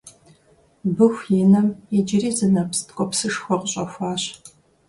[0.95, 1.67] Быху и нэм
[1.97, 4.23] иджыри зы нэпс ткӀуэпсышхуэ къыщӀэхуащ